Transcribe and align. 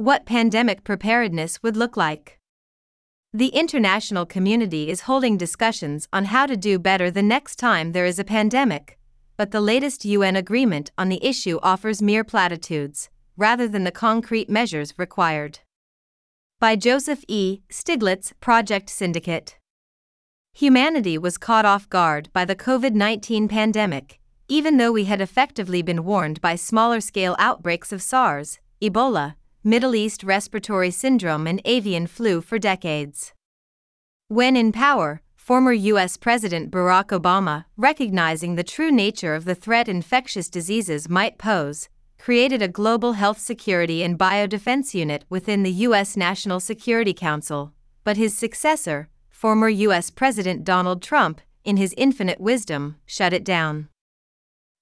What 0.00 0.24
pandemic 0.24 0.82
preparedness 0.82 1.62
would 1.62 1.76
look 1.76 1.94
like. 1.94 2.38
The 3.34 3.48
international 3.48 4.24
community 4.24 4.88
is 4.88 5.02
holding 5.02 5.36
discussions 5.36 6.08
on 6.10 6.24
how 6.24 6.46
to 6.46 6.56
do 6.56 6.78
better 6.78 7.10
the 7.10 7.22
next 7.22 7.56
time 7.56 7.92
there 7.92 8.06
is 8.06 8.18
a 8.18 8.24
pandemic, 8.24 8.98
but 9.36 9.50
the 9.50 9.60
latest 9.60 10.06
UN 10.06 10.36
agreement 10.36 10.90
on 10.96 11.10
the 11.10 11.22
issue 11.22 11.58
offers 11.62 12.00
mere 12.00 12.24
platitudes, 12.24 13.10
rather 13.36 13.68
than 13.68 13.84
the 13.84 13.90
concrete 13.90 14.48
measures 14.48 14.94
required. 14.96 15.58
By 16.60 16.76
Joseph 16.76 17.22
E. 17.28 17.60
Stiglitz, 17.68 18.32
Project 18.40 18.88
Syndicate. 18.88 19.58
Humanity 20.54 21.18
was 21.18 21.36
caught 21.36 21.66
off 21.66 21.90
guard 21.90 22.30
by 22.32 22.46
the 22.46 22.56
COVID 22.56 22.94
19 22.94 23.48
pandemic, 23.48 24.18
even 24.48 24.78
though 24.78 24.92
we 24.92 25.04
had 25.04 25.20
effectively 25.20 25.82
been 25.82 26.04
warned 26.06 26.40
by 26.40 26.56
smaller 26.56 27.02
scale 27.02 27.36
outbreaks 27.38 27.92
of 27.92 28.00
SARS, 28.00 28.60
Ebola, 28.80 29.34
Middle 29.62 29.94
East 29.94 30.24
respiratory 30.24 30.90
syndrome, 30.90 31.46
and 31.46 31.60
avian 31.66 32.06
flu 32.06 32.40
for 32.40 32.58
decades. 32.58 33.34
When 34.28 34.56
in 34.56 34.72
power, 34.72 35.20
former 35.34 35.72
U.S. 35.72 36.16
President 36.16 36.70
Barack 36.70 37.08
Obama, 37.08 37.66
recognizing 37.76 38.54
the 38.54 38.64
true 38.64 38.90
nature 38.90 39.34
of 39.34 39.44
the 39.44 39.54
threat 39.54 39.86
infectious 39.86 40.48
diseases 40.48 41.10
might 41.10 41.36
pose, 41.36 41.90
created 42.18 42.62
a 42.62 42.68
Global 42.68 43.14
Health 43.14 43.38
Security 43.38 44.02
and 44.02 44.18
Biodefense 44.18 44.94
Unit 44.94 45.26
within 45.28 45.62
the 45.62 45.72
U.S. 45.88 46.16
National 46.16 46.60
Security 46.60 47.12
Council, 47.12 47.74
but 48.02 48.16
his 48.16 48.34
successor, 48.38 49.10
former 49.28 49.68
U.S. 49.68 50.08
President 50.08 50.64
Donald 50.64 51.02
Trump, 51.02 51.42
in 51.64 51.76
his 51.76 51.92
infinite 51.98 52.40
wisdom, 52.40 52.96
shut 53.04 53.34
it 53.34 53.44
down. 53.44 53.90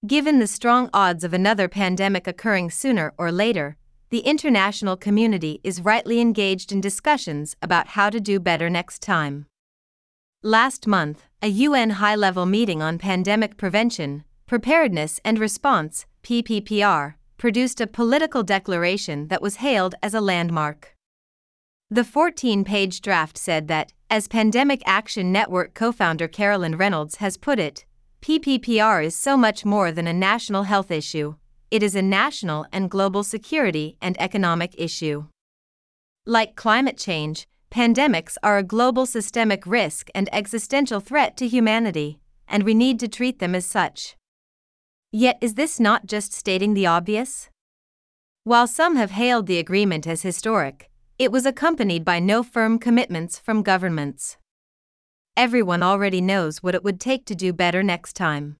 Given 0.06 0.38
the 0.38 0.46
strong 0.46 0.88
odds 0.94 1.24
of 1.24 1.32
another 1.32 1.66
pandemic 1.66 2.28
occurring 2.28 2.70
sooner 2.70 3.12
or 3.18 3.32
later, 3.32 3.76
the 4.10 4.20
international 4.20 4.96
community 4.96 5.60
is 5.62 5.82
rightly 5.82 6.20
engaged 6.20 6.72
in 6.72 6.80
discussions 6.80 7.54
about 7.60 7.88
how 7.88 8.08
to 8.08 8.20
do 8.20 8.40
better 8.40 8.70
next 8.70 9.02
time. 9.02 9.46
Last 10.42 10.86
month, 10.86 11.24
a 11.42 11.48
UN 11.48 11.90
high 11.90 12.14
level 12.14 12.46
meeting 12.46 12.80
on 12.80 12.96
pandemic 12.98 13.56
prevention, 13.56 14.24
preparedness 14.46 15.20
and 15.24 15.38
response, 15.38 16.06
PPPR, 16.22 17.14
produced 17.36 17.80
a 17.80 17.86
political 17.86 18.42
declaration 18.42 19.28
that 19.28 19.42
was 19.42 19.56
hailed 19.56 19.94
as 20.02 20.14
a 20.14 20.20
landmark. 20.20 20.94
The 21.90 22.04
14 22.04 22.64
page 22.64 23.00
draft 23.00 23.36
said 23.36 23.68
that, 23.68 23.92
as 24.10 24.26
Pandemic 24.26 24.82
Action 24.86 25.32
Network 25.32 25.74
co 25.74 25.92
founder 25.92 26.28
Carolyn 26.28 26.76
Reynolds 26.76 27.16
has 27.16 27.36
put 27.36 27.58
it, 27.58 27.84
PPPR 28.22 29.04
is 29.04 29.14
so 29.14 29.36
much 29.36 29.64
more 29.64 29.92
than 29.92 30.06
a 30.06 30.12
national 30.12 30.64
health 30.64 30.90
issue, 30.90 31.34
it 31.70 31.82
is 31.82 31.94
a 31.94 32.02
national 32.02 32.66
and 32.72 32.90
global 32.90 33.22
security 33.22 33.96
and 34.00 34.20
economic 34.20 34.74
issue. 34.78 35.26
Like 36.26 36.56
climate 36.56 36.96
change, 36.96 37.46
pandemics 37.70 38.36
are 38.42 38.58
a 38.58 38.62
global 38.62 39.06
systemic 39.06 39.66
risk 39.66 40.08
and 40.14 40.28
existential 40.32 41.00
threat 41.00 41.36
to 41.36 41.48
humanity, 41.48 42.18
and 42.46 42.62
we 42.62 42.74
need 42.74 42.98
to 43.00 43.08
treat 43.08 43.38
them 43.38 43.54
as 43.54 43.66
such. 43.66 44.16
Yet, 45.12 45.38
is 45.40 45.54
this 45.54 45.78
not 45.78 46.06
just 46.06 46.32
stating 46.32 46.74
the 46.74 46.86
obvious? 46.86 47.50
While 48.44 48.66
some 48.66 48.96
have 48.96 49.10
hailed 49.10 49.46
the 49.46 49.58
agreement 49.58 50.06
as 50.06 50.22
historic, 50.22 50.90
it 51.18 51.32
was 51.32 51.44
accompanied 51.44 52.04
by 52.04 52.18
no 52.18 52.42
firm 52.42 52.78
commitments 52.78 53.38
from 53.38 53.62
governments. 53.62 54.36
Everyone 55.36 55.82
already 55.82 56.20
knows 56.20 56.62
what 56.62 56.74
it 56.74 56.82
would 56.82 57.00
take 57.00 57.24
to 57.26 57.34
do 57.34 57.52
better 57.52 57.82
next 57.82 58.14
time. 58.14 58.56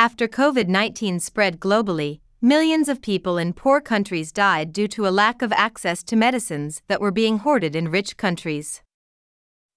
After 0.00 0.26
COVID 0.26 0.66
19 0.66 1.20
spread 1.20 1.60
globally, 1.60 2.20
millions 2.40 2.88
of 2.88 3.02
people 3.02 3.36
in 3.36 3.52
poor 3.52 3.82
countries 3.82 4.32
died 4.32 4.72
due 4.72 4.88
to 4.88 5.06
a 5.06 5.12
lack 5.12 5.42
of 5.42 5.52
access 5.52 6.02
to 6.04 6.16
medicines 6.16 6.80
that 6.88 7.02
were 7.02 7.10
being 7.10 7.36
hoarded 7.40 7.76
in 7.76 7.90
rich 7.90 8.16
countries. 8.16 8.80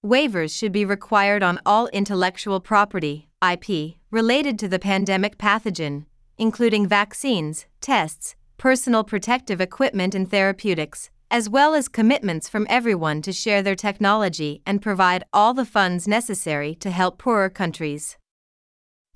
Waivers 0.02 0.56
should 0.56 0.72
be 0.72 0.86
required 0.86 1.42
on 1.42 1.60
all 1.66 1.88
intellectual 1.88 2.58
property, 2.58 3.28
IP, 3.46 3.96
related 4.10 4.58
to 4.60 4.66
the 4.66 4.78
pandemic 4.78 5.36
pathogen, 5.36 6.06
including 6.38 6.88
vaccines, 6.88 7.66
tests, 7.82 8.34
personal 8.56 9.04
protective 9.04 9.60
equipment, 9.60 10.14
and 10.14 10.30
therapeutics, 10.30 11.10
as 11.30 11.50
well 11.50 11.74
as 11.74 11.86
commitments 11.86 12.48
from 12.48 12.66
everyone 12.70 13.20
to 13.20 13.30
share 13.30 13.60
their 13.60 13.76
technology 13.76 14.62
and 14.64 14.80
provide 14.80 15.24
all 15.34 15.52
the 15.52 15.66
funds 15.66 16.08
necessary 16.08 16.74
to 16.76 16.90
help 16.90 17.18
poorer 17.18 17.50
countries. 17.50 18.16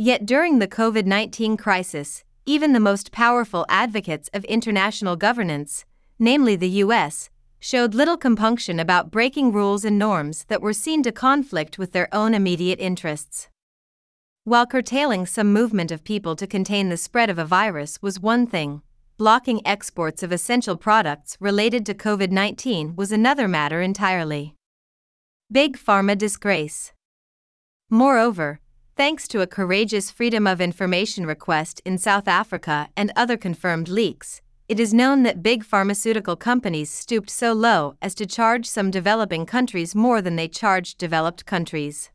Yet 0.01 0.25
during 0.25 0.61
the 0.61 0.69
COVID 0.69 1.07
19 1.07 1.57
crisis, 1.57 2.23
even 2.47 2.73
the 2.73 2.79
most 2.79 3.11
powerful 3.11 3.67
advocates 3.69 4.31
of 4.33 4.45
international 4.45 5.17
governance, 5.17 5.85
namely 6.21 6.55
the 6.55 6.85
US, 6.85 7.31
showed 7.59 7.95
little 7.95 8.17
compunction 8.17 8.79
about 8.79 9.11
breaking 9.11 9.51
rules 9.51 9.85
and 9.85 9.99
norms 9.99 10.45
that 10.45 10.63
were 10.63 10.73
seen 10.73 11.03
to 11.03 11.11
conflict 11.11 11.79
with 11.79 11.91
their 11.91 12.09
own 12.15 12.33
immediate 12.33 12.79
interests. 12.79 13.49
While 14.45 14.67
curtailing 14.67 15.27
some 15.27 15.53
movement 15.53 15.91
of 15.91 16.05
people 16.05 16.37
to 16.37 16.47
contain 16.47 16.91
the 16.91 16.97
spread 16.97 17.29
of 17.29 17.39
a 17.41 17.45
virus 17.45 18.01
was 18.01 18.21
one 18.21 18.47
thing, 18.47 18.83
blocking 19.17 19.67
exports 19.67 20.23
of 20.23 20.31
essential 20.31 20.77
products 20.77 21.37
related 21.41 21.85
to 21.87 21.93
COVID 21.93 22.31
19 22.31 22.95
was 22.95 23.11
another 23.11 23.49
matter 23.49 23.83
entirely. 23.83 24.55
Big 25.51 25.77
Pharma 25.77 26.17
disgrace. 26.17 26.93
Moreover, 27.91 28.61
Thanks 28.99 29.29
to 29.29 29.43
a 29.43 29.47
courageous 29.47 30.11
Freedom 30.11 30.45
of 30.45 30.61
Information 30.61 31.25
request 31.25 31.81
in 31.85 31.99
South 31.99 32.27
Africa 32.27 32.89
and 32.97 33.13
other 33.15 33.37
confirmed 33.37 33.89
leaks, 33.89 34.43
it 34.69 34.81
is 34.81 34.93
known 34.93 35.23
that 35.23 35.41
big 35.41 35.63
pharmaceutical 35.63 36.35
companies 36.35 36.91
stooped 36.91 37.31
so 37.31 37.53
low 37.53 37.95
as 38.03 38.13
to 38.17 38.27
charge 38.27 38.67
some 38.67 38.91
developing 38.91 39.47
countries 39.47 39.95
more 39.95 40.21
than 40.21 40.35
they 40.35 40.49
charged 40.49 40.99
developed 40.99 41.47
countries. 41.47 42.11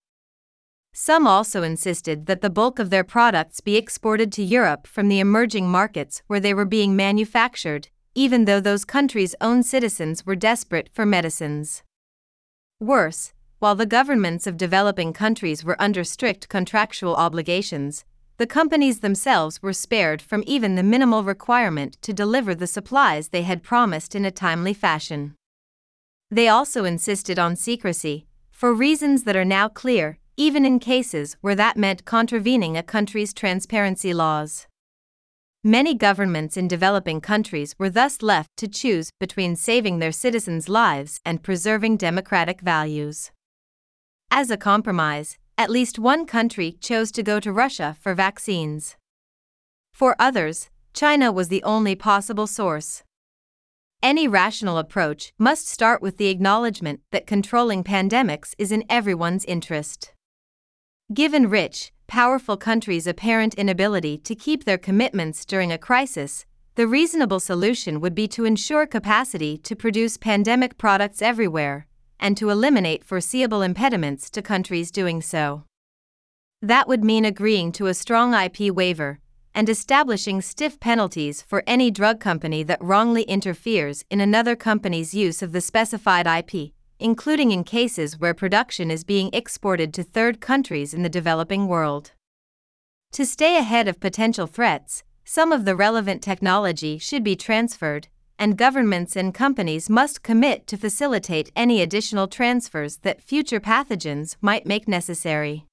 Some 0.92 1.26
also 1.26 1.64
insisted 1.64 2.26
that 2.26 2.42
the 2.42 2.50
bulk 2.50 2.80
of 2.80 2.90
their 2.90 3.06
products 3.06 3.62
be 3.62 3.78
exported 3.78 4.30
to 4.34 4.44
Europe 4.44 4.86
from 4.86 5.08
the 5.08 5.22
emerging 5.22 5.70
markets 5.70 6.22
where 6.28 6.42
they 6.42 6.54
were 6.54 6.66
being 6.66 6.98
manufactured, 6.98 7.88
even 8.14 8.44
though 8.44 8.60
those 8.60 8.84
countries' 8.84 9.36
own 9.40 9.64
citizens 9.64 10.26
were 10.26 10.36
desperate 10.36 10.90
for 10.92 11.06
medicines. 11.06 11.82
Worse, 12.82 13.32
while 13.64 13.76
the 13.76 13.86
governments 13.86 14.46
of 14.46 14.58
developing 14.58 15.14
countries 15.14 15.64
were 15.64 15.82
under 15.82 16.04
strict 16.04 16.50
contractual 16.50 17.16
obligations, 17.16 18.04
the 18.36 18.46
companies 18.46 19.00
themselves 19.00 19.64
were 19.64 19.72
spared 19.72 20.22
from 20.22 20.44
even 20.46 20.76
the 20.76 20.84
minimal 20.84 21.24
requirement 21.24 21.98
to 22.02 22.12
deliver 22.12 22.54
the 22.54 22.68
supplies 22.68 23.30
they 23.30 23.44
had 23.44 23.64
promised 23.64 24.16
in 24.16 24.26
a 24.26 24.32
timely 24.32 24.74
fashion. 24.74 25.34
They 26.30 26.50
also 26.50 26.84
insisted 26.84 27.40
on 27.40 27.56
secrecy, 27.56 28.28
for 28.52 28.74
reasons 28.74 29.24
that 29.24 29.38
are 29.38 29.46
now 29.46 29.70
clear, 29.70 30.18
even 30.36 30.66
in 30.66 30.78
cases 30.78 31.38
where 31.40 31.56
that 31.56 31.78
meant 31.78 32.04
contravening 32.04 32.76
a 32.76 32.84
country's 32.84 33.34
transparency 33.34 34.14
laws. 34.14 34.68
Many 35.64 35.94
governments 35.94 36.58
in 36.58 36.68
developing 36.68 37.22
countries 37.22 37.76
were 37.80 37.90
thus 37.90 38.22
left 38.22 38.50
to 38.58 38.68
choose 38.68 39.10
between 39.22 39.56
saving 39.56 40.00
their 40.00 40.12
citizens' 40.12 40.68
lives 40.68 41.22
and 41.24 41.42
preserving 41.42 41.96
democratic 41.96 42.60
values. 42.60 43.32
As 44.36 44.50
a 44.50 44.58
compromise, 44.58 45.38
at 45.60 45.70
least 45.70 46.00
one 46.00 46.26
country 46.26 46.76
chose 46.82 47.12
to 47.12 47.22
go 47.22 47.40
to 47.40 47.54
Russia 47.54 47.96
for 48.02 48.16
vaccines. 48.16 48.98
For 49.94 50.16
others, 50.18 50.72
China 50.92 51.32
was 51.32 51.50
the 51.50 51.62
only 51.62 51.94
possible 51.94 52.48
source. 52.48 53.04
Any 54.02 54.28
rational 54.28 54.80
approach 54.80 55.34
must 55.38 55.68
start 55.68 56.02
with 56.02 56.18
the 56.18 56.30
acknowledgement 56.30 57.02
that 57.12 57.28
controlling 57.28 57.84
pandemics 57.84 58.56
is 58.58 58.72
in 58.72 58.86
everyone's 58.90 59.46
interest. 59.46 60.16
Given 61.14 61.48
rich, 61.48 61.94
powerful 62.08 62.58
countries' 62.58 63.06
apparent 63.06 63.54
inability 63.54 64.18
to 64.18 64.34
keep 64.34 64.64
their 64.64 64.80
commitments 64.80 65.46
during 65.46 65.72
a 65.72 65.78
crisis, 65.78 66.48
the 66.74 66.88
reasonable 66.88 67.40
solution 67.40 68.02
would 68.02 68.16
be 68.16 68.28
to 68.30 68.46
ensure 68.46 68.88
capacity 68.88 69.60
to 69.60 69.76
produce 69.76 70.18
pandemic 70.18 70.80
products 70.80 71.22
everywhere, 71.22 71.86
and 72.24 72.38
to 72.38 72.50
eliminate 72.50 73.04
foreseeable 73.04 73.62
impediments 73.62 74.30
to 74.30 74.42
countries 74.42 74.90
doing 74.92 75.22
so. 75.22 75.66
That 76.62 76.88
would 76.88 77.04
mean 77.04 77.26
agreeing 77.26 77.74
to 77.74 77.88
a 77.88 77.94
strong 77.94 78.34
IP 78.34 78.74
waiver 78.74 79.20
and 79.54 79.68
establishing 79.68 80.42
stiff 80.42 80.80
penalties 80.80 81.42
for 81.42 81.64
any 81.68 81.92
drug 81.92 82.22
company 82.22 82.64
that 82.64 82.82
wrongly 82.82 83.24
interferes 83.24 84.06
in 84.10 84.22
another 84.22 84.56
company's 84.56 85.14
use 85.14 85.42
of 85.42 85.52
the 85.52 85.60
specified 85.60 86.26
IP, 86.26 86.72
including 86.98 87.52
in 87.52 87.66
cases 87.66 88.18
where 88.18 88.34
production 88.34 88.90
is 88.90 89.04
being 89.04 89.30
exported 89.34 89.94
to 89.94 90.02
third 90.02 90.40
countries 90.40 90.94
in 90.94 91.04
the 91.04 91.10
developing 91.10 91.68
world. 91.68 92.14
To 93.12 93.26
stay 93.26 93.58
ahead 93.58 93.90
of 93.90 94.00
potential 94.00 94.48
threats, 94.48 95.04
some 95.26 95.52
of 95.52 95.66
the 95.66 95.76
relevant 95.76 96.24
technology 96.24 96.98
should 96.98 97.24
be 97.24 97.36
transferred, 97.36 98.08
and 98.44 98.58
governments 98.58 99.16
and 99.16 99.34
companies 99.34 99.90
must 99.90 100.22
commit 100.22 100.68
to 100.68 100.76
facilitate 100.76 101.50
any 101.56 101.82
additional 101.82 102.28
transfers 102.28 102.98
that 102.98 103.22
future 103.22 103.62
pathogens 103.62 104.36
might 104.42 104.66
make 104.66 104.86
necessary. 104.86 105.66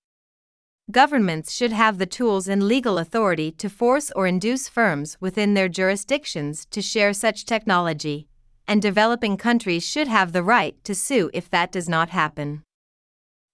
Governments 0.89 1.53
should 1.53 1.73
have 1.73 1.99
the 1.99 2.07
tools 2.07 2.47
and 2.47 2.63
legal 2.63 2.97
authority 2.97 3.51
to 3.51 3.69
force 3.69 4.13
or 4.15 4.29
induce 4.29 4.69
firms 4.69 5.17
within 5.19 5.55
their 5.55 5.69
jurisdictions 5.69 6.65
to 6.67 6.81
share 6.81 7.13
such 7.13 7.45
technology, 7.45 8.29
and 8.69 8.81
developing 8.81 9.37
countries 9.37 9.85
should 9.85 10.07
have 10.07 10.31
the 10.31 10.45
right 10.45 10.77
to 10.85 10.95
sue 10.95 11.29
if 11.35 11.51
that 11.51 11.73
does 11.73 11.89
not 11.89 12.11
happen. 12.11 12.63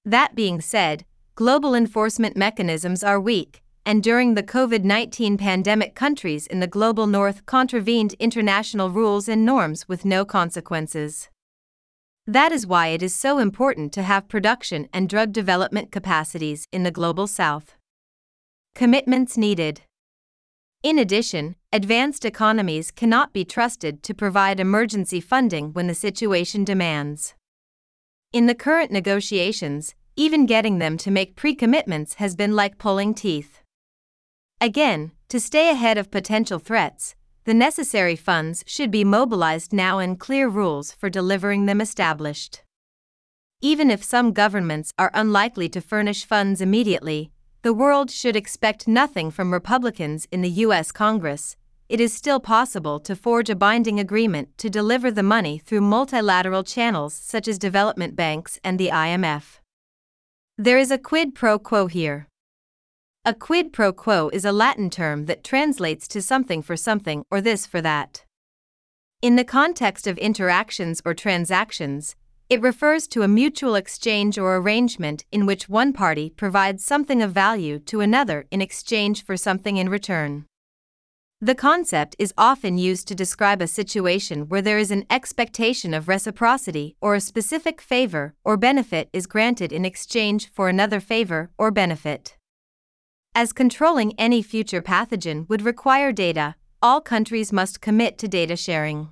That 0.05 0.35
being 0.35 0.61
said, 0.61 1.07
global 1.35 1.75
enforcement 1.75 2.37
mechanisms 2.37 3.03
are 3.03 3.19
weak, 3.19 3.63
and 3.87 4.03
during 4.03 4.35
the 4.35 4.43
COVID 4.43 4.83
19 4.83 5.39
pandemic, 5.39 5.95
countries 5.95 6.49
in 6.49 6.59
the 6.59 6.67
global 6.67 7.07
north 7.07 7.47
contravened 7.47 8.15
international 8.19 8.91
rules 8.91 9.29
and 9.29 9.47
norms 9.47 9.89
with 9.89 10.05
no 10.05 10.25
consequences. 10.25 11.29
That 12.27 12.51
is 12.51 12.67
why 12.67 12.89
it 12.89 13.01
is 13.01 13.15
so 13.15 13.39
important 13.39 13.93
to 13.93 14.03
have 14.03 14.29
production 14.29 14.89
and 14.93 15.09
drug 15.09 15.33
development 15.33 15.93
capacities 15.93 16.67
in 16.73 16.83
the 16.83 16.91
global 16.91 17.29
south. 17.29 17.77
Commitments 18.75 19.37
needed. 19.37 19.83
In 20.83 20.99
addition, 20.99 21.55
advanced 21.73 22.25
economies 22.25 22.91
cannot 22.91 23.33
be 23.33 23.45
trusted 23.45 24.03
to 24.03 24.15
provide 24.15 24.59
emergency 24.59 25.21
funding 25.21 25.73
when 25.73 25.87
the 25.87 25.95
situation 25.95 26.65
demands. 26.65 27.35
In 28.33 28.47
the 28.47 28.55
current 28.57 28.91
negotiations, 28.91 29.95
even 30.17 30.45
getting 30.45 30.79
them 30.79 30.97
to 30.99 31.13
make 31.13 31.37
pre 31.37 31.55
commitments 31.55 32.15
has 32.15 32.35
been 32.35 32.57
like 32.57 32.79
pulling 32.79 33.15
teeth. 33.15 33.56
Again, 34.61 35.13
to 35.29 35.39
stay 35.39 35.71
ahead 35.71 35.99
of 35.99 36.11
potential 36.11 36.59
threats, 36.59 37.15
the 37.45 37.55
necessary 37.55 38.17
funds 38.17 38.65
should 38.67 38.91
be 38.91 39.05
mobilized 39.05 39.73
now 39.73 39.99
and 39.99 40.19
clear 40.19 40.49
rules 40.49 40.93
for 40.93 41.11
delivering 41.11 41.67
them 41.67 41.81
established. 41.81 42.63
Even 43.61 43.91
if 43.91 44.03
some 44.03 44.33
governments 44.33 44.93
are 44.99 45.11
unlikely 45.13 45.69
to 45.69 45.81
furnish 45.81 46.25
funds 46.25 46.61
immediately, 46.61 47.31
the 47.63 47.75
world 47.75 48.11
should 48.11 48.37
expect 48.37 48.89
nothing 48.89 49.31
from 49.31 49.53
Republicans 49.53 50.27
in 50.33 50.41
the 50.41 50.51
U.S. 50.65 50.91
Congress. 50.91 51.57
It 51.89 52.01
is 52.01 52.13
still 52.13 52.41
possible 52.41 52.99
to 53.01 53.15
forge 53.15 53.51
a 53.51 53.57
binding 53.57 54.01
agreement 54.01 54.57
to 54.59 54.71
deliver 54.71 55.11
the 55.11 55.23
money 55.23 55.59
through 55.59 55.83
multilateral 55.83 56.65
channels 56.65 57.15
such 57.15 57.47
as 57.47 57.59
development 57.59 58.17
banks 58.17 58.59
and 58.65 58.79
the 58.79 58.89
IMF. 58.89 59.59
There 60.57 60.79
is 60.79 60.91
a 60.91 60.99
quid 60.99 61.35
pro 61.35 61.59
quo 61.59 61.87
here. 61.87 62.29
A 63.29 63.35
quid 63.35 63.73
pro 63.73 63.93
quo 63.93 64.31
is 64.33 64.45
a 64.45 64.53
Latin 64.53 64.89
term 64.89 65.27
that 65.27 65.43
translates 65.43 66.07
to 66.07 66.23
something 66.23 66.63
for 66.63 66.77
something 66.77 67.25
or 67.29 67.41
this 67.41 67.67
for 67.67 67.81
that. 67.81 68.25
In 69.21 69.35
the 69.35 69.43
context 69.43 70.07
of 70.07 70.17
interactions 70.19 71.03
or 71.05 71.13
transactions, 71.13 72.15
it 72.49 72.63
refers 72.63 73.09
to 73.09 73.23
a 73.23 73.29
mutual 73.43 73.75
exchange 73.75 74.39
or 74.39 74.55
arrangement 74.55 75.25
in 75.33 75.45
which 75.45 75.69
one 75.69 75.93
party 75.93 76.31
provides 76.31 76.85
something 76.85 77.21
of 77.21 77.33
value 77.33 77.81
to 77.81 78.01
another 78.01 78.47
in 78.53 78.63
exchange 78.63 79.25
for 79.25 79.37
something 79.37 79.77
in 79.77 79.89
return. 79.89 80.47
The 81.41 81.57
concept 81.57 82.15
is 82.21 82.33
often 82.39 82.79
used 82.79 83.09
to 83.09 83.17
describe 83.17 83.61
a 83.61 83.67
situation 83.67 84.49
where 84.49 84.63
there 84.63 84.79
is 84.79 84.93
an 84.93 85.05
expectation 85.11 85.95
of 85.95 86.07
reciprocity 86.07 86.95
or 87.01 87.17
a 87.17 87.21
specific 87.21 87.81
favor 87.81 88.35
or 88.45 88.57
benefit 88.57 89.09
is 89.13 89.27
granted 89.27 89.73
in 89.73 89.85
exchange 89.85 90.49
for 90.53 90.69
another 90.69 91.01
favor 91.01 91.51
or 91.59 91.73
benefit. 91.73 92.36
As 93.39 93.53
controlling 93.53 94.15
any 94.19 94.41
future 94.41 94.81
pathogen 94.81 95.47
would 95.51 95.61
require 95.61 96.11
data, 96.11 96.55
all 96.81 97.03
countries 97.03 97.53
must 97.53 97.83
commit 97.83 98.17
to 98.17 98.29
data 98.29 98.57
sharing. 98.57 99.11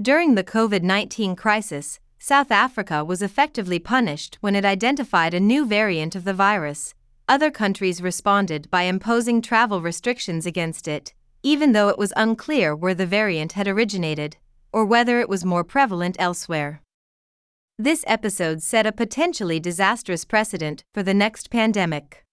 During 0.00 0.34
the 0.34 0.42
COVID 0.42 0.82
19 0.82 1.36
crisis, 1.36 2.00
South 2.18 2.50
Africa 2.50 3.04
was 3.04 3.20
effectively 3.20 3.78
punished 3.78 4.38
when 4.40 4.56
it 4.56 4.64
identified 4.64 5.34
a 5.34 5.40
new 5.40 5.66
variant 5.66 6.16
of 6.16 6.24
the 6.24 6.32
virus. 6.32 6.94
Other 7.28 7.50
countries 7.50 8.00
responded 8.00 8.70
by 8.70 8.84
imposing 8.84 9.42
travel 9.42 9.82
restrictions 9.82 10.46
against 10.46 10.88
it, 10.88 11.12
even 11.42 11.72
though 11.72 11.90
it 11.90 11.98
was 11.98 12.14
unclear 12.16 12.74
where 12.74 12.94
the 12.94 13.04
variant 13.04 13.52
had 13.52 13.68
originated, 13.68 14.38
or 14.72 14.86
whether 14.86 15.20
it 15.20 15.28
was 15.28 15.44
more 15.44 15.64
prevalent 15.64 16.16
elsewhere. 16.18 16.80
This 17.78 18.04
episode 18.06 18.62
set 18.62 18.86
a 18.86 18.90
potentially 18.90 19.60
disastrous 19.60 20.24
precedent 20.24 20.82
for 20.94 21.02
the 21.02 21.12
next 21.12 21.50
pandemic. 21.50 22.24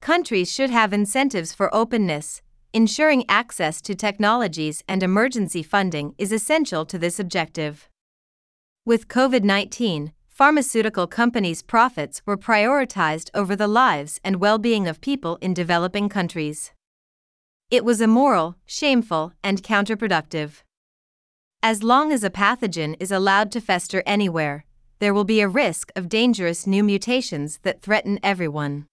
Countries 0.00 0.50
should 0.50 0.70
have 0.70 0.94
incentives 0.94 1.52
for 1.52 1.72
openness. 1.74 2.40
Ensuring 2.72 3.24
access 3.28 3.82
to 3.82 3.94
technologies 3.94 4.82
and 4.88 5.02
emergency 5.02 5.62
funding 5.62 6.14
is 6.16 6.32
essential 6.32 6.86
to 6.86 6.98
this 6.98 7.20
objective. 7.20 7.86
With 8.86 9.08
COVID 9.08 9.44
19, 9.44 10.12
pharmaceutical 10.26 11.06
companies' 11.06 11.60
profits 11.60 12.22
were 12.24 12.38
prioritized 12.38 13.28
over 13.34 13.54
the 13.54 13.68
lives 13.68 14.18
and 14.24 14.40
well 14.40 14.56
being 14.56 14.88
of 14.88 15.02
people 15.02 15.36
in 15.42 15.52
developing 15.52 16.08
countries. 16.08 16.72
It 17.70 17.84
was 17.84 18.00
immoral, 18.00 18.56
shameful, 18.64 19.34
and 19.44 19.62
counterproductive. 19.62 20.62
As 21.62 21.82
long 21.82 22.10
as 22.10 22.24
a 22.24 22.30
pathogen 22.30 22.96
is 22.98 23.12
allowed 23.12 23.52
to 23.52 23.60
fester 23.60 24.02
anywhere, 24.06 24.64
there 24.98 25.12
will 25.12 25.24
be 25.24 25.42
a 25.42 25.48
risk 25.48 25.92
of 25.94 26.08
dangerous 26.08 26.66
new 26.66 26.82
mutations 26.82 27.58
that 27.64 27.82
threaten 27.82 28.18
everyone. 28.22 28.86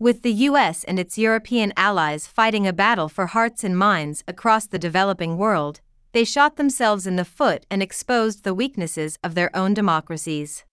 With 0.00 0.22
the 0.22 0.32
US 0.32 0.84
and 0.84 0.96
its 0.96 1.18
European 1.18 1.72
allies 1.76 2.28
fighting 2.28 2.68
a 2.68 2.72
battle 2.72 3.08
for 3.08 3.26
hearts 3.26 3.64
and 3.64 3.76
minds 3.76 4.22
across 4.28 4.64
the 4.64 4.78
developing 4.78 5.36
world, 5.36 5.80
they 6.12 6.22
shot 6.22 6.54
themselves 6.54 7.04
in 7.04 7.16
the 7.16 7.24
foot 7.24 7.66
and 7.68 7.82
exposed 7.82 8.44
the 8.44 8.54
weaknesses 8.54 9.18
of 9.24 9.34
their 9.34 9.54
own 9.56 9.74
democracies. 9.74 10.64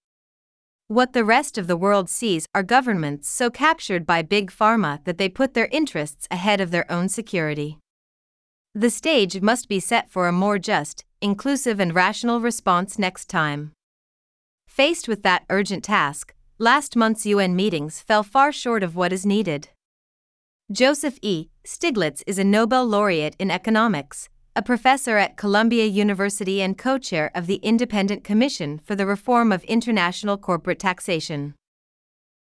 What 0.89 1.13
the 1.13 1.25
rest 1.25 1.57
of 1.57 1.65
the 1.65 1.75
world 1.75 2.07
sees 2.07 2.45
are 2.53 2.61
governments 2.61 3.27
so 3.27 3.49
captured 3.49 4.05
by 4.05 4.21
big 4.21 4.51
pharma 4.51 5.03
that 5.05 5.17
they 5.17 5.27
put 5.27 5.55
their 5.55 5.69
interests 5.71 6.27
ahead 6.29 6.61
of 6.61 6.69
their 6.69 6.89
own 6.91 7.09
security. 7.09 7.79
The 8.75 8.91
stage 8.91 9.41
must 9.41 9.67
be 9.67 9.79
set 9.79 10.11
for 10.11 10.27
a 10.27 10.31
more 10.31 10.59
just, 10.59 11.03
inclusive, 11.19 11.79
and 11.79 11.95
rational 11.95 12.41
response 12.41 12.99
next 12.99 13.27
time. 13.27 13.71
Faced 14.67 15.07
with 15.07 15.23
that 15.23 15.45
urgent 15.49 15.83
task, 15.83 16.34
last 16.57 16.95
month's 16.95 17.25
UN 17.25 17.53
meetings 17.55 17.99
fell 17.99 18.23
far 18.23 18.51
short 18.51 18.81
of 18.81 18.95
what 18.95 19.11
is 19.11 19.25
needed. 19.25 19.69
Joseph 20.71 21.19
E. 21.21 21.49
Stiglitz 21.65 22.23
is 22.25 22.39
a 22.39 22.43
Nobel 22.43 22.85
laureate 22.85 23.35
in 23.37 23.51
economics, 23.51 24.29
a 24.55 24.61
professor 24.61 25.17
at 25.17 25.35
Columbia 25.35 25.85
University 25.85 26.61
and 26.61 26.77
co 26.77 26.97
chair 26.97 27.29
of 27.35 27.47
the 27.47 27.55
Independent 27.57 28.23
Commission 28.23 28.79
for 28.79 28.95
the 28.95 29.05
Reform 29.05 29.51
of 29.51 29.63
International 29.65 30.37
Corporate 30.37 30.79
Taxation. 30.79 31.55